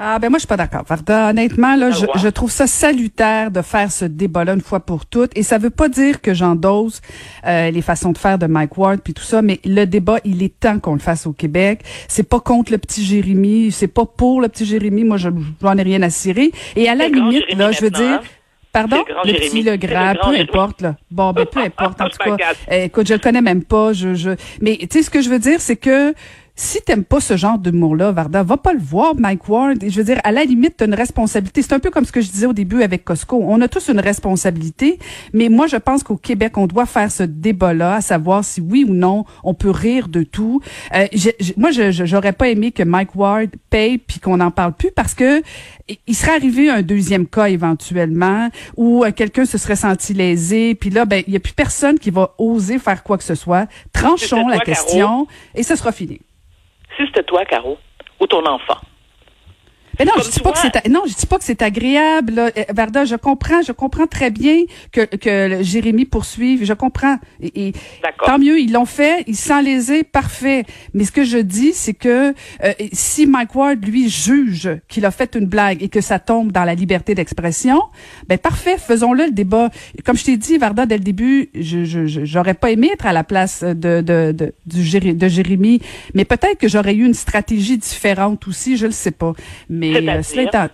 Ah 0.04 0.18
ben 0.18 0.30
moi 0.30 0.38
je 0.40 0.42
suis 0.42 0.48
pas 0.48 0.58
d'accord. 0.58 0.84
Honnêtement 1.30 1.76
là, 1.76 1.92
je, 1.92 2.06
voir. 2.06 2.18
je 2.18 2.28
trouve 2.28 2.50
ça 2.50 2.66
salutaire 2.66 3.52
de 3.52 3.62
faire 3.62 3.92
ce 3.92 4.06
débat-là 4.06 4.54
une 4.54 4.62
fois 4.62 4.80
pour 4.80 5.06
toutes. 5.06 5.32
Et 5.38 5.44
ça 5.44 5.60
veut 5.60 5.70
pas 5.70 5.90
dire 5.90 6.22
que 6.22 6.34
j'endosse 6.34 7.02
euh, 7.46 7.70
les 7.70 7.84
façons 7.84 8.12
de 8.12 8.18
faire 8.18 8.40
de 8.40 8.48
Mike 8.48 8.76
Ward 8.80 9.02
puis 9.04 9.14
tout 9.14 9.22
ça, 9.22 9.44
mais 9.44 9.60
le 9.64 9.86
débat 9.86 10.18
il 10.26 10.42
est 10.42 10.60
temps 10.60 10.80
qu'on 10.80 10.94
le 10.94 11.00
fasse 11.00 11.28
au 11.28 11.34
Québec. 11.34 11.82
C'est 12.08 12.28
pas 12.28 12.40
contre 12.40 12.72
le 12.72 12.80
petit 12.80 13.06
Jérémy, 13.06 13.72
c'est 13.72 13.88
pas 13.88 14.06
pour 14.06 14.42
le 14.42 14.48
petit 14.50 14.66
Jérémy. 14.66 15.04
Moi 15.04 15.18
je 15.18 15.30
j'en 15.62 15.78
ai 15.78 15.84
rien 15.84 16.02
à 16.02 16.10
cirer. 16.10 16.52
Et 16.76 16.90
à 16.90 16.96
la 16.96 17.08
limite 17.08 17.42
Jérémy 17.42 17.60
là, 17.60 17.72
je 17.72 17.82
veux 17.82 17.92
dire. 17.92 18.02
hein? 18.14 18.22
Pardon? 18.74 19.04
Le 19.06 19.14
grand 19.14 19.24
Le 19.26 19.34
petit, 19.34 19.64
le 19.64 19.76
grand, 19.76 20.14
peu 20.14 20.32
Jérémy. 20.32 20.50
importe, 20.50 20.82
là. 20.82 20.96
Bon, 21.12 21.34
ben, 21.34 21.46
peu 21.46 21.60
importe, 21.66 22.00
en 22.00 22.08
tout 22.08 22.18
cas. 22.18 22.38
Euh, 22.72 22.86
écoute, 22.86 23.06
je 23.06 23.12
le 23.14 23.20
connais 23.20 23.42
même 23.42 23.66
pas, 23.66 23.92
je, 23.92 24.14
je, 24.16 24.30
mais 24.62 24.78
tu 24.78 24.88
sais, 24.92 25.04
ce 25.04 25.10
que 25.10 25.22
je 25.22 25.30
veux 25.30 25.40
dire, 25.40 25.60
c'est 25.60 25.76
que 25.76 26.14
si 26.56 26.80
t'aimes 26.82 27.04
pas 27.04 27.20
ce 27.20 27.38
genre 27.38 27.58
d'humour-là, 27.58 28.12
Varda, 28.12 28.44
va 28.44 28.58
pas 28.58 28.74
le 28.74 28.80
voir, 28.80 29.16
Mike 29.16 29.48
Ward. 29.50 29.78
Je 29.88 29.96
veux 29.98 30.04
dire, 30.04 30.20
à 30.24 30.32
la 30.32 30.44
limite, 30.44 30.76
t'as 30.78 30.86
une 30.86 30.94
responsabilité. 30.94 31.62
C'est 31.62 31.74
un 31.74 31.80
peu 31.80 31.90
comme 31.90 32.06
ce 32.06 32.12
que 32.12 32.22
je 32.22 32.30
disais 32.30 32.46
au 32.46 32.54
début 32.54 32.84
avec 32.84 33.04
Costco. 33.04 33.42
On 33.48 33.60
a 33.62 33.68
tous 33.68 33.90
une 33.90 34.00
responsabilité, 34.00 35.00
mais 35.34 35.50
moi, 35.50 35.68
je 35.68 35.78
pense 35.78 36.04
qu'au 36.04 36.18
Québec, 36.18 36.58
on 36.58 36.68
doit 36.68 36.86
faire 36.86 37.12
ce 37.12 37.24
débat-là, 37.24 37.96
à 37.96 38.02
savoir 38.02 38.44
si 38.46 38.62
oui 38.62 38.86
ou 38.88 38.94
non, 38.94 39.26
on 39.44 39.54
peut 39.54 39.70
rire 39.72 40.08
de 40.08 40.24
tout. 40.24 40.62
Euh, 40.96 41.08
moi, 41.58 41.72
je 41.72 41.92
j'aurais 42.06 42.34
pas 42.34 42.50
aimé 42.50 42.72
que 42.72 42.84
Mike 42.84 43.16
Ward 43.16 43.50
paye 43.70 43.98
puis 43.98 44.20
qu'on 44.20 44.38
n'en 44.38 44.52
parle 44.52 44.74
plus 44.74 44.92
parce 44.92 45.14
que 45.14 45.42
il- 46.08 46.16
serait 46.16 46.36
arrivé 46.36 46.70
un 46.70 46.82
deuxième 46.84 47.26
cas 47.26 47.50
éventuellement 47.50 48.50
où 48.78 49.04
euh, 49.04 49.12
quelqu'un 49.12 49.46
se 49.46 49.58
serait 49.58 49.76
senti 49.76 50.14
lésé, 50.14 50.76
puis 50.76 50.90
là, 50.90 51.06
ben, 51.06 51.24
il 51.28 51.34
y 51.34 51.38
a 51.38 51.40
plus 51.40 51.54
personne 51.54 51.98
qui 51.98 52.12
va 52.12 52.34
oser 52.38 52.78
faire 52.80 53.04
quoi 53.04 53.18
que 53.18 53.24
ce 53.24 53.36
soit. 53.36 53.68
Tranchons 53.94 54.48
la 54.48 54.60
question 54.66 55.28
et 55.56 55.64
ce 55.64 55.76
sera 55.76 55.92
fini. 55.92 56.20
Si 56.98 57.06
c'était 57.06 57.24
toi, 57.24 57.46
Caro, 57.46 57.78
ou 58.20 58.28
ton 58.28 58.46
enfant, 58.46 58.78
Mais 60.02 60.06
non, 60.06 60.14
je 60.24 60.32
dis 60.32 60.40
pas 60.40 60.52
que 60.52 60.58
c'est 60.58 60.90
non, 60.90 61.04
je 61.08 61.14
dis 61.14 61.28
pas 61.28 61.38
que 61.38 61.44
c'est 61.44 61.62
agréable. 61.62 62.34
Là. 62.34 62.50
Euh, 62.58 62.64
Varda, 62.74 63.06
je 63.06 63.16
comprends, 63.16 63.62
je 63.62 63.72
comprends 63.72 64.08
très 64.08 64.32
bien 64.32 64.64
que 64.92 65.02
que 65.02 65.62
Jérémy 65.62 66.06
poursuive. 66.06 66.66
Je 66.66 66.74
comprends. 66.74 67.18
Et, 67.44 67.74
tant 68.26 68.40
mieux, 68.40 68.60
ils 68.60 68.72
l'ont 68.72 68.86
fait, 68.86 69.24
ils 69.28 69.36
sont 69.36 69.62
lésés, 69.62 70.04
parfait. 70.04 70.66
Mais 70.96 71.04
ce 71.04 71.12
que 71.12 71.24
je 71.24 71.38
dis, 71.38 71.74
c'est 71.74 71.94
que 71.94 72.34
euh, 72.64 72.74
si 72.92 73.28
Mike 73.28 73.54
Ward 73.54 73.86
lui 73.86 74.10
juge 74.10 74.72
qu'il 74.88 75.06
a 75.06 75.12
fait 75.12 75.36
une 75.36 75.46
blague 75.46 75.84
et 75.84 75.90
que 75.90 76.02
ça 76.02 76.18
tombe 76.18 76.52
dans 76.52 76.64
la 76.64 76.74
liberté 76.74 77.14
d'expression, 77.14 77.80
ben 78.28 78.40
parfait, 78.40 78.78
faisons-le 78.80 79.26
le 79.26 79.32
débat. 79.32 79.70
Comme 80.04 80.18
je 80.18 80.24
t'ai 80.24 80.38
dit, 80.38 80.58
Varda, 80.58 80.88
dès 80.88 80.98
le 80.98 81.04
début, 81.04 81.52
je 81.54 82.08
j'aurais 82.26 82.56
pas 82.56 82.72
aimé 82.72 82.90
être 82.92 83.06
à 83.06 83.14
la 83.14 83.24
place 83.24 83.64
de 83.64 84.02
de 84.02 84.32
de, 84.32 84.56
du, 84.66 85.14
de 85.14 85.28
Jérémy, 85.28 85.80
mais 86.16 86.26
peut-être 86.26 86.58
que 86.58 86.68
j'aurais 86.68 86.96
eu 86.96 87.06
une 87.06 87.14
stratégie 87.14 87.78
différente 87.78 88.48
aussi, 88.48 88.78
je 88.78 88.88
le 88.88 88.92
sais 88.92 89.12
pas. 89.12 89.34
Mais 89.70 89.91
cela 90.24 90.70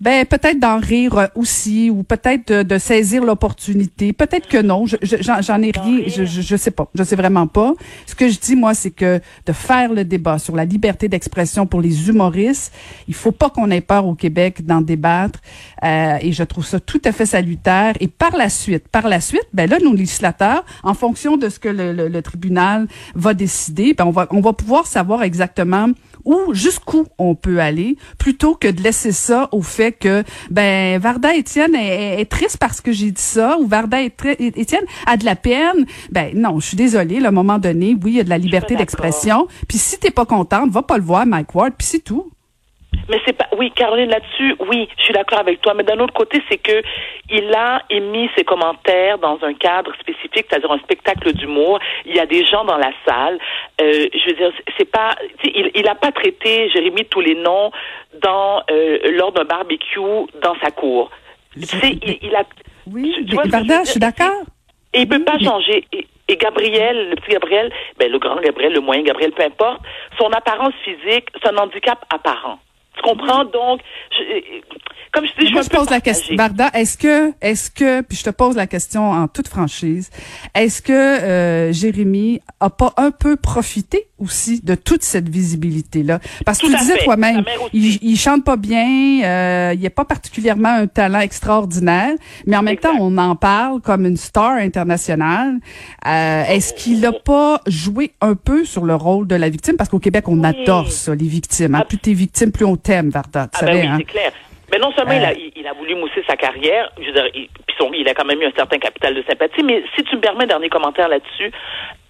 ben 0.00 0.24
peut-être 0.24 0.58
d'en 0.58 0.78
rire 0.78 1.18
euh, 1.18 1.26
aussi, 1.34 1.90
ou 1.90 2.02
peut-être 2.02 2.52
de, 2.52 2.78
saisir 2.78 3.22
l'opportunité. 3.22 4.12
Peut-être 4.14 4.48
que 4.48 4.60
non. 4.60 4.86
J'en 4.86 5.62
ai 5.62 5.72
rien. 5.72 6.04
Je, 6.06 6.24
je, 6.24 6.56
sais 6.56 6.70
pas. 6.70 6.88
Je 6.94 7.02
sais 7.02 7.16
vraiment 7.16 7.46
pas. 7.46 7.74
Ce 8.06 8.14
que 8.14 8.28
je 8.28 8.38
dis 8.38 8.56
moi, 8.56 8.72
c'est 8.72 8.90
que 8.90 9.20
de 9.44 9.52
faire 9.52 9.92
le 9.92 10.04
débat 10.04 10.38
sur 10.38 10.56
la 10.56 10.64
liberté 10.64 11.08
d'expression 11.08 11.66
pour 11.66 11.82
les 11.82 12.08
humoristes, 12.08 12.72
il 13.08 13.14
faut 13.14 13.32
pas 13.32 13.50
qu'on 13.50 13.70
ait 13.70 13.82
peur 13.82 14.06
au 14.06 14.14
Québec 14.14 14.64
d'en 14.64 14.80
débattre. 14.80 15.40
Euh, 15.84 16.16
et 16.22 16.32
je 16.32 16.42
trouve 16.44 16.64
ça 16.64 16.80
tout 16.80 17.02
à 17.04 17.12
fait 17.12 17.26
salutaire. 17.26 17.92
Et 18.00 18.08
par 18.08 18.34
la 18.36 18.48
suite, 18.48 18.88
par 18.88 19.06
la 19.06 19.20
suite, 19.20 19.46
ben 19.52 19.68
là, 19.68 19.78
nos 19.82 19.92
législateurs, 19.92 20.64
en 20.82 20.94
fonction 20.94 21.36
de 21.36 21.50
ce 21.50 21.58
que 21.58 21.68
le, 21.68 22.08
le, 22.08 22.22
tribunal 22.22 22.86
va 23.14 23.34
décider, 23.34 23.92
ben 23.92 24.04
on 24.06 24.10
va 24.10 24.26
on 24.30 24.40
va 24.40 24.52
pouvoir 24.52 24.86
savoir 24.86 25.22
exactement 25.22 25.88
où 26.24 26.52
jusqu'où 26.52 27.06
on 27.18 27.34
peut 27.34 27.60
aller, 27.60 27.96
plutôt 28.18 28.54
que 28.54 28.68
de 28.68 28.82
laisser 28.82 29.12
ça 29.12 29.48
au 29.52 29.62
fait 29.62 29.92
que 29.92 30.22
ben 30.50 30.98
Varda 30.98 31.34
Étienne 31.34 31.74
est, 31.74 32.30
triste 32.30 32.58
parce 32.58 32.80
que 32.80 32.92
j'ai 32.92 33.10
dit 33.10 33.22
ça 33.22 33.58
ou 33.58 33.66
Varda 33.66 34.00
Étienne 34.02 34.84
a 35.06 35.16
de 35.16 35.24
la 35.24 35.36
peine. 35.36 35.86
Ben 36.10 36.32
non, 36.34 36.60
je 36.60 36.66
suis 36.68 36.76
désolée. 36.76 37.22
À 37.24 37.28
un 37.28 37.32
moment 37.32 37.58
donné, 37.58 37.96
oui, 38.02 38.12
il 38.12 38.16
y 38.16 38.20
a 38.20 38.24
de 38.24 38.30
la 38.30 38.38
liberté 38.38 38.76
d'expression. 38.76 39.48
Puis 39.68 39.78
si 39.78 39.98
t'es 39.98 40.10
pas 40.10 40.26
contente, 40.26 40.70
va 40.70 40.82
pas 40.82 40.96
le 40.96 41.04
voir, 41.04 41.26
Mike 41.26 41.54
Ward. 41.54 41.72
Puis 41.76 41.86
c'est 41.86 42.00
tout. 42.00 42.30
Mais 43.10 43.20
c'est 43.26 43.36
pas, 43.36 43.48
oui, 43.58 43.72
Caroline, 43.72 44.08
là-dessus, 44.08 44.54
oui, 44.70 44.88
je 44.96 45.04
suis 45.04 45.12
d'accord 45.12 45.40
avec 45.40 45.60
toi. 45.60 45.74
Mais 45.74 45.82
d'un 45.82 45.98
autre 45.98 46.14
côté, 46.14 46.40
c'est 46.48 46.58
que 46.58 46.82
il 47.28 47.52
a 47.54 47.82
émis 47.90 48.30
ses 48.36 48.44
commentaires 48.44 49.18
dans 49.18 49.38
un 49.42 49.54
cadre 49.54 49.92
spécifique, 50.00 50.46
c'est-à-dire 50.48 50.70
un 50.70 50.78
spectacle 50.78 51.32
d'humour. 51.32 51.80
Il 52.06 52.14
y 52.14 52.20
a 52.20 52.26
des 52.26 52.44
gens 52.44 52.64
dans 52.64 52.78
la 52.78 52.92
salle. 53.06 53.38
Euh, 53.80 54.06
je 54.12 54.30
veux 54.30 54.36
dire, 54.36 54.52
c'est 54.78 54.90
pas, 54.90 55.16
il, 55.44 55.70
il 55.74 55.88
a 55.88 55.94
pas 55.94 56.12
traité 56.12 56.70
Jérémy 56.70 57.04
tous 57.06 57.20
les 57.20 57.34
noms 57.34 57.72
dans 58.22 58.62
euh, 58.70 58.98
lors 59.12 59.32
d'un 59.32 59.44
barbecue 59.44 60.00
dans 60.42 60.54
sa 60.62 60.70
cour. 60.70 61.10
Tu 61.54 61.66
sais, 61.66 61.98
il, 62.22 62.34
a. 62.34 62.44
Oui, 62.86 63.14
je 63.26 63.90
suis 63.90 64.00
d'accord. 64.00 64.42
Et 64.92 65.00
il 65.00 65.08
peut 65.08 65.22
pas 65.24 65.38
changer. 65.38 65.84
Et, 65.92 66.36
Gabriel, 66.36 67.10
le 67.10 67.16
petit 67.16 67.32
Gabriel, 67.32 67.72
ben 67.98 68.10
le 68.10 68.18
grand 68.20 68.40
Gabriel, 68.40 68.72
le 68.72 68.80
moyen 68.80 69.02
Gabriel, 69.02 69.32
peu 69.32 69.42
importe, 69.42 69.80
son 70.16 70.30
apparence 70.30 70.74
physique, 70.84 71.26
c'est 71.42 71.48
un 71.48 71.56
handicap 71.56 72.04
apparent. 72.08 72.60
Tu 73.02 73.08
comprends? 73.08 73.44
Donc, 73.44 73.80
comme 75.12 75.24
je 75.26 75.40
dis, 75.40 75.48
je, 75.48 75.52
Moi, 75.52 75.62
je 75.62 75.68
pose 75.68 75.90
la 75.90 76.00
question, 76.00 76.34
Barda, 76.36 76.70
est-ce 76.74 76.96
que, 76.96 77.32
est-ce 77.40 77.70
que, 77.70 78.00
puis 78.02 78.16
je 78.16 78.24
te 78.24 78.30
pose 78.30 78.56
la 78.56 78.66
question 78.66 79.10
en 79.10 79.26
toute 79.28 79.48
franchise, 79.48 80.10
est-ce 80.54 80.82
que 80.82 80.92
euh, 80.92 81.72
Jérémy 81.72 82.40
a 82.60 82.70
pas 82.70 82.92
un 82.96 83.10
peu 83.10 83.36
profité 83.36 84.06
aussi 84.18 84.60
de 84.62 84.74
toute 84.74 85.02
cette 85.02 85.28
visibilité-là? 85.28 86.20
Parce 86.44 86.58
que 86.58 86.66
tu 86.66 86.76
disais 86.76 86.98
toi-même, 87.04 87.44
il, 87.72 87.98
il, 88.02 88.16
chante 88.16 88.44
pas 88.44 88.56
bien, 88.56 89.24
euh, 89.24 89.74
il 89.76 89.84
a 89.84 89.90
pas 89.90 90.04
particulièrement 90.04 90.68
un 90.68 90.86
talent 90.86 91.20
extraordinaire, 91.20 92.12
mais 92.46 92.56
en 92.56 92.62
même 92.62 92.76
temps, 92.76 92.94
on 93.00 93.16
en 93.18 93.34
parle 93.34 93.80
comme 93.80 94.06
une 94.06 94.16
star 94.16 94.52
internationale. 94.52 95.54
Euh, 96.06 96.44
est-ce 96.44 96.72
qu'il 96.74 97.04
a 97.04 97.12
pas 97.12 97.60
joué 97.66 98.12
un 98.20 98.34
peu 98.34 98.64
sur 98.64 98.84
le 98.84 98.94
rôle 98.94 99.26
de 99.26 99.34
la 99.34 99.48
victime? 99.48 99.76
Parce 99.76 99.90
qu'au 99.90 99.98
Québec, 99.98 100.28
on 100.28 100.44
adore 100.44 100.90
ça, 100.92 101.14
les 101.14 101.26
victimes. 101.26 101.74
Hein? 101.74 101.84
Plus 101.88 101.98
t'es 101.98 102.12
victime, 102.12 102.52
plus 102.52 102.64
on 102.64 102.76
t'aime, 102.76 103.10
Varda, 103.10 103.48
tu 103.48 103.58
ah 103.60 103.66
ben 103.66 103.80
oui, 103.80 103.86
hein? 103.86 103.96
c'est 103.98 104.04
clair. 104.04 104.32
Mais 104.72 104.78
non 104.78 104.92
seulement 104.92 105.12
il, 105.12 105.24
a, 105.24 105.30
euh. 105.30 105.50
il, 105.56 105.66
a 105.66 105.72
voulu 105.72 105.94
mousser 105.94 106.22
sa 106.28 106.36
carrière, 106.36 106.90
je 107.00 107.06
veux 107.06 107.12
dire, 107.12 107.26
il, 107.34 107.48
puis 107.66 107.76
son, 107.78 107.92
il 107.92 108.08
a 108.08 108.14
quand 108.14 108.24
même 108.24 108.40
eu 108.40 108.46
un 108.46 108.52
certain 108.56 108.78
capital 108.78 109.14
de 109.14 109.22
sympathie, 109.28 109.62
mais 109.62 109.82
si 109.96 110.04
tu 110.04 110.16
me 110.16 110.20
permets, 110.20 110.46
dernier 110.46 110.68
commentaire 110.68 111.08
là-dessus, 111.08 111.50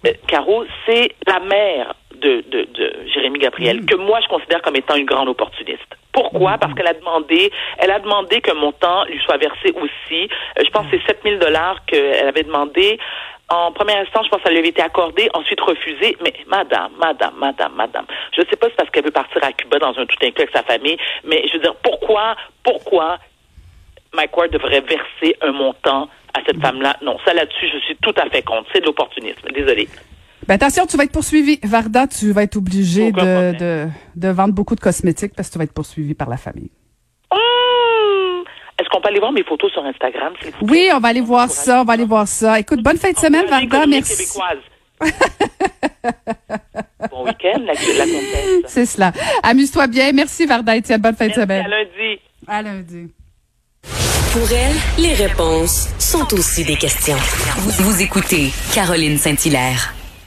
euh, 0.05 0.11
Caro, 0.27 0.65
c'est 0.85 1.11
la 1.27 1.39
mère 1.39 1.95
de, 2.15 2.43
de, 2.49 2.67
de 2.73 2.95
Jérémy 3.13 3.39
Gabriel, 3.39 3.81
mm. 3.81 3.85
que 3.85 3.95
moi 3.95 4.19
je 4.21 4.27
considère 4.27 4.61
comme 4.61 4.75
étant 4.75 4.95
une 4.95 5.05
grande 5.05 5.29
opportuniste. 5.29 5.81
Pourquoi? 6.13 6.55
Mm. 6.55 6.59
Parce 6.59 6.73
qu'elle 6.73 6.87
a 6.87 6.93
demandé, 6.93 7.51
elle 7.77 7.91
a 7.91 7.99
demandé 7.99 8.41
que 8.41 8.53
mon 8.53 8.71
temps 8.71 9.05
lui 9.05 9.19
soit 9.19 9.37
versé 9.37 9.73
aussi. 9.75 10.29
Euh, 10.57 10.63
je 10.63 10.69
pense 10.69 10.87
que 10.87 10.97
c'est 10.97 11.07
7000 11.07 11.39
dollars 11.39 11.83
qu'elle 11.85 12.27
avait 12.27 12.43
demandé 12.43 12.99
en 13.51 13.71
premier 13.73 13.97
instant, 13.97 14.23
je 14.23 14.29
pense 14.29 14.41
qu'elle 14.41 14.53
lui 14.53 14.59
avait 14.59 14.69
été 14.69 14.81
accordée, 14.81 15.29
ensuite 15.33 15.59
refusée. 15.59 16.17
Mais 16.23 16.33
madame, 16.47 16.91
madame, 16.97 17.33
madame, 17.37 17.73
madame, 17.75 18.05
je 18.33 18.41
ne 18.41 18.45
sais 18.47 18.55
pas 18.55 18.67
si 18.67 18.71
c'est 18.71 18.77
parce 18.77 18.89
qu'elle 18.91 19.03
veut 19.03 19.11
partir 19.11 19.43
à 19.43 19.51
Cuba 19.51 19.77
dans 19.77 19.89
un 19.89 20.05
tout 20.05 20.15
inclus 20.23 20.43
avec 20.43 20.51
sa 20.55 20.63
famille, 20.63 20.97
mais 21.25 21.43
je 21.47 21.57
veux 21.57 21.63
dire, 21.63 21.75
pourquoi, 21.83 22.35
pourquoi 22.63 23.19
Mike 24.13 24.35
Ward 24.35 24.51
devrait 24.51 24.81
verser 24.81 25.35
un 25.41 25.51
montant 25.51 26.07
à 26.33 26.39
cette 26.45 26.57
mm. 26.57 26.61
femme-là? 26.61 26.95
Non, 27.01 27.17
ça 27.25 27.33
là-dessus, 27.33 27.67
je 27.73 27.79
suis 27.79 27.97
tout 27.97 28.13
à 28.15 28.29
fait 28.29 28.41
contre. 28.41 28.69
C'est 28.73 28.79
de 28.79 28.85
l'opportunisme. 28.85 29.49
Désolée. 29.53 29.89
Ben 30.47 30.55
attention, 30.55 30.85
tu 30.85 30.97
vas 30.97 31.03
être 31.03 31.11
poursuivi. 31.11 31.59
Varda, 31.63 32.07
tu 32.07 32.31
vas 32.31 32.43
être 32.43 32.55
obligé 32.55 33.11
de, 33.11 33.57
de, 33.57 33.87
de, 34.15 34.27
vendre 34.29 34.53
beaucoup 34.53 34.75
de 34.75 34.79
cosmétiques 34.79 35.33
parce 35.35 35.49
que 35.49 35.53
tu 35.53 35.57
vas 35.59 35.65
être 35.65 35.73
poursuivi 35.73 36.15
par 36.15 36.29
la 36.29 36.37
famille. 36.37 36.71
Est-ce 38.81 38.89
qu'on 38.89 38.99
peut 38.99 39.09
aller 39.09 39.19
voir 39.19 39.31
mes 39.31 39.43
photos 39.43 39.71
sur 39.71 39.85
Instagram? 39.85 40.33
Oui, 40.63 40.89
on 40.91 40.99
va 40.99 41.09
aller 41.09 41.21
voir 41.21 41.51
ça, 41.51 41.81
on 41.81 41.83
va 41.83 41.93
aller 41.93 42.03
voir 42.05 42.27
ça. 42.27 42.59
Écoute, 42.59 42.81
bonne 42.81 42.97
fin 42.97 43.11
de 43.11 43.17
semaine, 43.17 43.45
Varda, 43.45 43.85
merci. 43.85 44.27
bon 47.11 47.23
week-end, 47.25 47.59
la, 47.59 47.73
la 47.73 48.05
C'est 48.65 48.87
cela. 48.87 49.11
Amuse-toi 49.43 49.85
bien. 49.87 50.11
Merci, 50.13 50.47
Varda 50.47 50.75
Etienne. 50.77 50.99
Bonne 51.01 51.15
fin 51.15 51.27
de 51.27 51.33
semaine. 51.33 51.63
À 51.65 51.67
lundi. 51.69 52.19
À 52.47 52.61
lundi. 52.63 53.11
Pour 54.33 54.51
elle, 54.51 54.77
les 54.97 55.13
réponses 55.13 55.89
sont 55.99 56.33
aussi 56.33 56.63
des 56.63 56.75
questions. 56.75 57.17
Vous, 57.57 57.83
vous 57.83 58.01
écoutez 58.01 58.49
Caroline 58.73 59.17
Saint-Hilaire. 59.17 59.93